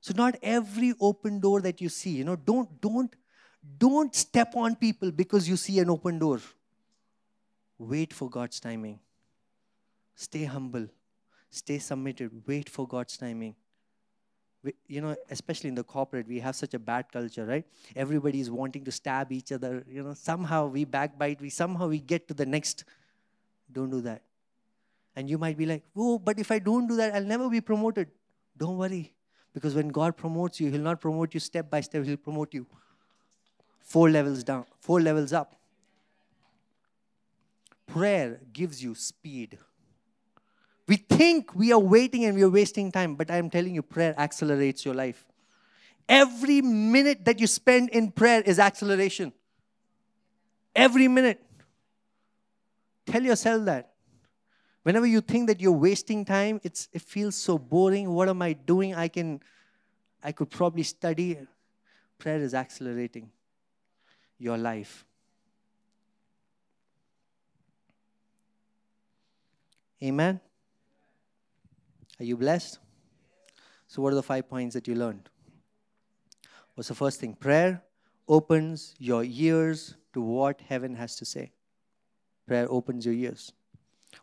[0.00, 3.14] So not every open door that you see, you know, don't don't
[3.78, 6.40] don't step on people because you see an open door.
[7.78, 8.98] Wait for God's timing.
[10.14, 10.86] Stay humble.
[11.50, 12.42] Stay submitted.
[12.46, 13.54] Wait for God's timing
[14.62, 17.64] we, you know, especially in the corporate, we have such a bad culture, right?
[17.96, 19.84] Everybody is wanting to stab each other.
[19.88, 21.40] You know, somehow we backbite.
[21.40, 22.84] We somehow we get to the next.
[23.72, 24.22] Don't do that.
[25.16, 27.60] And you might be like, "Oh, but if I don't do that, I'll never be
[27.60, 28.10] promoted."
[28.56, 29.14] Don't worry,
[29.52, 32.04] because when God promotes you, He'll not promote you step by step.
[32.04, 32.66] He'll promote you
[33.80, 35.56] four levels down, four levels up.
[37.86, 39.58] Prayer gives you speed.
[40.86, 44.14] We think we are waiting and we are wasting time, but I'm telling you, prayer
[44.16, 45.24] accelerates your life.
[46.08, 49.32] Every minute that you spend in prayer is acceleration.
[50.74, 51.40] Every minute.
[53.06, 53.89] Tell yourself that.
[54.82, 58.10] Whenever you think that you're wasting time, it's, it feels so boring.
[58.10, 58.94] What am I doing?
[58.94, 59.40] I can,
[60.22, 61.38] I could probably study.
[62.18, 63.30] Prayer is accelerating
[64.38, 65.04] your life.
[70.02, 70.40] Amen.
[72.18, 72.78] Are you blessed?
[73.86, 75.28] So, what are the five points that you learned?
[76.74, 77.34] What's the first thing?
[77.34, 77.82] Prayer
[78.26, 81.52] opens your ears to what heaven has to say.
[82.46, 83.52] Prayer opens your ears.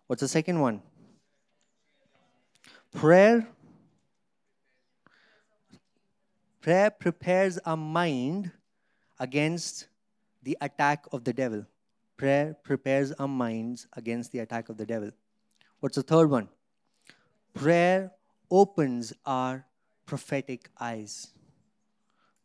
[0.07, 0.81] What's the second one?
[2.93, 3.47] Prayer
[6.61, 8.51] prayer prepares our mind
[9.19, 9.87] against
[10.43, 11.65] the attack of the devil.
[12.17, 15.11] Prayer prepares our minds against the attack of the devil.
[15.79, 16.49] What's the third one?
[17.53, 18.11] Prayer
[18.49, 19.65] opens our
[20.05, 21.27] prophetic eyes.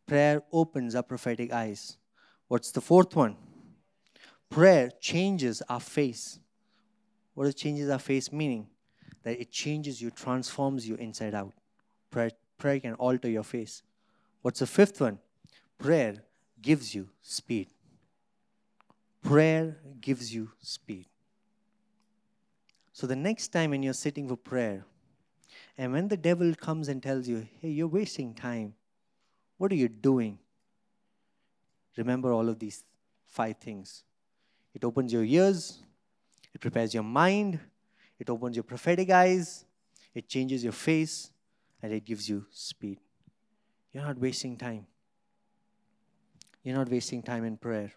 [0.05, 1.97] Prayer opens our prophetic eyes.
[2.47, 3.35] What's the fourth one?
[4.49, 6.39] Prayer changes our face.
[7.33, 8.67] What does changes our face meaning?
[9.23, 11.53] That it changes you, transforms you inside out.
[12.11, 13.81] Prayer, prayer can alter your face.
[14.41, 15.19] What's the fifth one?
[15.77, 16.23] Prayer
[16.61, 17.69] gives you speed.
[19.21, 21.07] Prayer gives you speed.
[22.91, 24.85] So the next time when you're sitting for prayer,
[25.77, 28.75] and when the devil comes and tells you, hey, you're wasting time,
[29.57, 30.37] what are you doing?
[31.97, 32.83] Remember all of these
[33.25, 34.03] five things.
[34.73, 35.79] It opens your ears,
[36.53, 37.59] it prepares your mind,
[38.19, 39.65] it opens your prophetic eyes,
[40.13, 41.31] it changes your face,
[41.81, 42.99] and it gives you speed.
[43.91, 44.87] You're not wasting time.
[46.63, 47.91] You're not wasting time in prayer.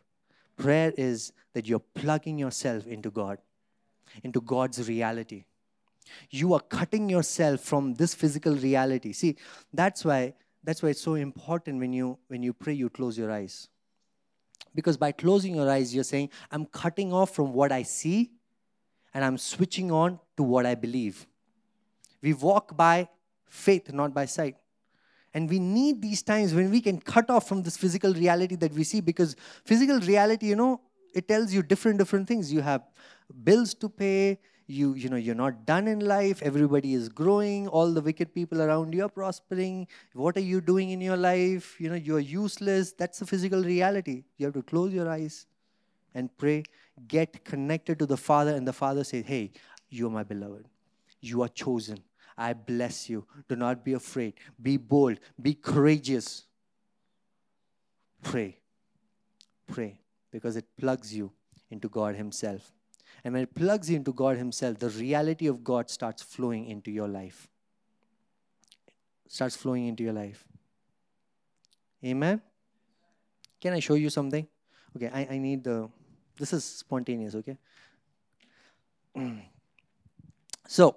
[0.57, 3.39] Prayer is that you're plugging yourself into God,
[4.23, 5.45] into God's reality
[6.31, 9.37] you are cutting yourself from this physical reality see
[9.73, 10.35] that's why
[10.65, 13.69] that's why it's so important when you when you pray you close your eyes
[14.75, 18.31] because by closing your eyes you're saying i'm cutting off from what i see
[19.17, 21.27] and i'm switching on to what i believe
[22.27, 23.09] We walk by
[23.47, 24.57] faith, not by sight.
[25.35, 28.73] And we need these times when we can cut off from this physical reality that
[28.73, 30.81] we see because physical reality, you know,
[31.15, 32.53] it tells you different, different things.
[32.53, 32.83] You have
[33.45, 37.93] bills to pay, you, you know, you're not done in life, everybody is growing, all
[37.93, 39.87] the wicked people around you are prospering.
[40.15, 41.77] What are you doing in your life?
[41.79, 42.93] You know, you're useless.
[42.93, 44.25] That's the physical reality.
[44.39, 45.47] You have to close your eyes
[46.15, 46.65] and pray,
[47.07, 49.53] get connected to the Father, and the Father says, Hey,
[49.89, 50.67] you are my beloved.
[51.21, 51.99] You are chosen.
[52.37, 53.27] I bless you.
[53.49, 54.35] Do not be afraid.
[54.61, 55.19] Be bold.
[55.41, 56.45] Be courageous.
[58.23, 58.59] Pray.
[59.67, 61.33] Pray because it plugs you
[61.71, 62.73] into God Himself.
[63.25, 66.91] And when it plugs you into God Himself, the reality of God starts flowing into
[66.91, 67.49] your life.
[69.29, 70.47] Starts flowing into your life.
[72.05, 72.43] Amen?
[73.61, 74.47] Can I show you something?
[74.95, 75.89] Okay, I, I need the.
[76.39, 77.57] This is spontaneous, okay?
[80.69, 80.97] so,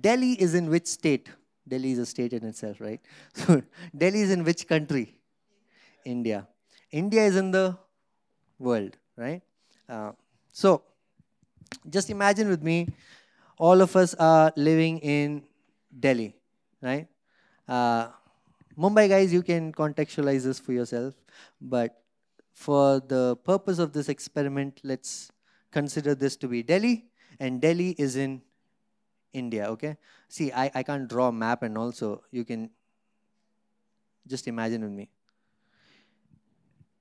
[0.00, 1.30] Delhi is in which state?
[1.66, 3.00] Delhi is a state in itself, right?
[3.34, 3.62] So
[3.96, 5.14] Delhi is in which country?
[6.04, 6.46] India.
[6.90, 7.76] India is in the
[8.58, 9.42] world, right?
[9.88, 10.12] Uh,
[10.52, 10.82] so
[11.88, 12.88] just imagine with me,
[13.58, 15.42] all of us are living in
[15.98, 16.36] Delhi,
[16.82, 17.08] right?
[17.68, 18.08] Uh,
[18.78, 21.14] Mumbai guys, you can contextualize this for yourself,
[21.60, 22.03] but
[22.54, 25.30] for the purpose of this experiment, let's
[25.70, 27.06] consider this to be Delhi,
[27.38, 28.40] and Delhi is in
[29.32, 29.96] India, okay?
[30.28, 32.70] See, I, I can't draw a map and also you can
[34.26, 35.10] just imagine with me.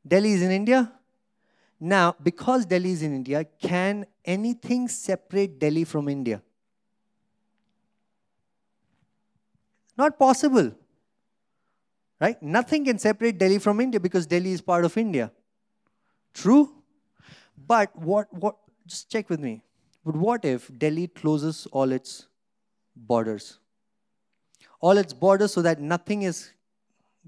[0.05, 0.91] Delhi is in India.
[1.79, 6.41] Now, because Delhi is in India, can anything separate Delhi from India?
[9.95, 10.71] Not possible.
[12.19, 12.41] Right?
[12.41, 15.31] Nothing can separate Delhi from India because Delhi is part of India.
[16.33, 16.69] True?
[17.67, 19.63] But what what just check with me.
[20.05, 22.27] But what if Delhi closes all its
[22.95, 23.59] borders?
[24.81, 26.51] All its borders so that nothing is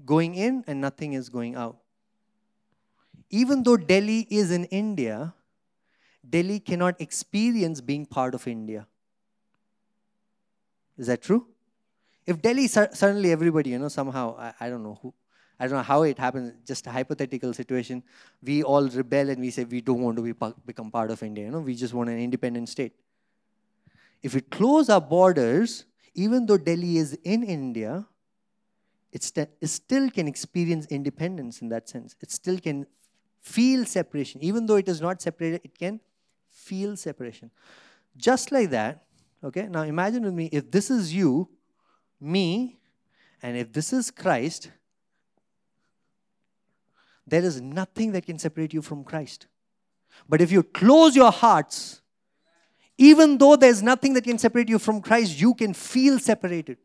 [0.04, 1.78] going in and nothing is going out.
[3.30, 5.34] Even though Delhi is in India,
[6.28, 8.86] Delhi cannot experience being part of India.
[10.98, 11.46] Is that true?
[12.26, 15.14] If Delhi suddenly everybody, you know, somehow, I, I don't know who,
[15.58, 18.02] I don't know how it happens, just a hypothetical situation.
[18.42, 20.34] We all rebel and we say we don't want to be
[20.66, 21.46] become part of India.
[21.46, 22.92] You know, we just want an independent state.
[24.22, 28.06] If we close our borders, even though Delhi is in India,
[29.12, 32.14] it, st- it still can experience independence in that sense.
[32.20, 32.86] It still can
[33.40, 34.42] feel separation.
[34.42, 36.00] Even though it is not separated, it can
[36.50, 37.50] feel separation.
[38.16, 39.04] Just like that,
[39.44, 39.68] okay?
[39.68, 41.48] Now imagine with me if this is you,
[42.20, 42.78] me,
[43.42, 44.70] and if this is Christ,
[47.26, 49.46] there is nothing that can separate you from Christ.
[50.28, 52.00] But if you close your hearts,
[52.98, 56.78] even though there's nothing that can separate you from Christ, you can feel separated.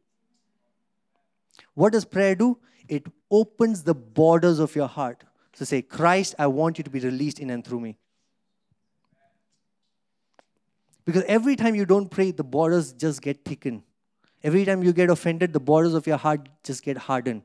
[1.74, 2.58] What does prayer do?
[2.88, 5.24] It opens the borders of your heart.
[5.54, 7.98] So say, Christ, I want you to be released in and through me.
[11.06, 13.84] Because every time you don't pray, the borders just get thickened.
[14.44, 17.44] Every time you get offended, the borders of your heart just get hardened.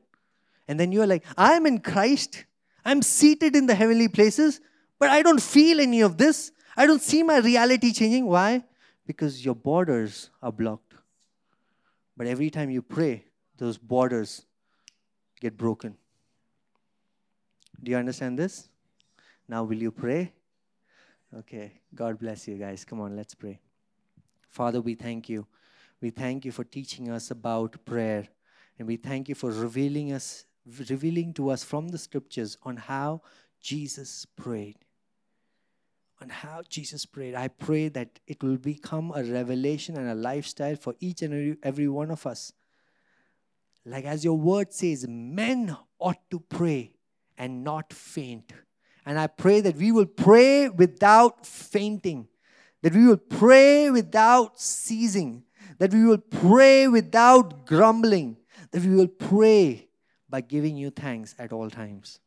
[0.67, 2.45] And then you're like, I'm in Christ.
[2.87, 4.61] I'm seated in the heavenly places,
[4.97, 6.53] but I don't feel any of this.
[6.77, 8.25] I don't see my reality changing.
[8.25, 8.63] Why?
[9.05, 10.93] Because your borders are blocked.
[12.15, 13.25] But every time you pray,
[13.57, 14.45] those borders
[15.41, 15.97] get broken.
[17.83, 18.69] Do you understand this?
[19.49, 20.31] Now, will you pray?
[21.39, 21.81] Okay.
[21.93, 22.85] God bless you guys.
[22.85, 23.59] Come on, let's pray.
[24.47, 25.45] Father, we thank you.
[25.99, 28.29] We thank you for teaching us about prayer.
[28.79, 30.45] And we thank you for revealing us
[30.89, 33.21] revealing to us from the scriptures on how
[33.61, 34.77] Jesus prayed.
[36.21, 37.35] On how Jesus prayed.
[37.35, 41.87] I pray that it will become a revelation and a lifestyle for each and every,
[41.87, 42.51] one of us.
[43.85, 46.95] Like as your word says, men ought to pray
[47.37, 48.51] and not faint.
[49.05, 52.27] And I pray that we will pray without fainting,
[52.81, 55.43] that we will pray without ceasing,
[55.77, 58.37] that we will pray without grumbling,
[58.71, 59.86] that we will pray
[60.29, 62.19] by giving you thanks at all times.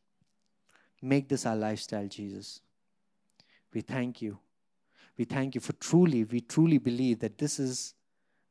[1.01, 2.61] Make this our lifestyle, Jesus.
[3.73, 4.39] We thank you.
[5.17, 7.93] We thank you for truly, we truly believe that this is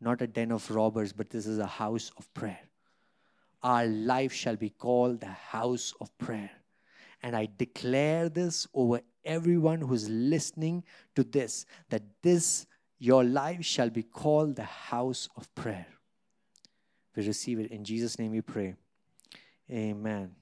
[0.00, 2.60] not a den of robbers, but this is a house of prayer.
[3.62, 6.50] Our life shall be called the house of prayer.
[7.22, 10.84] And I declare this over everyone who's listening
[11.14, 12.66] to this that this,
[12.98, 15.86] your life, shall be called the house of prayer.
[17.14, 17.70] We receive it.
[17.70, 18.74] In Jesus' name we pray.
[19.72, 20.39] Amen.